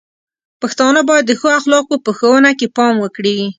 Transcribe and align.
پښتانه 0.61 1.01
بايد 1.07 1.25
د 1.27 1.31
ښو 1.39 1.47
اخلاقو 1.59 1.95
په 2.05 2.11
ښوونه 2.17 2.51
کې 2.59 2.67
پام 2.77 2.95
وکړي. 2.99 3.39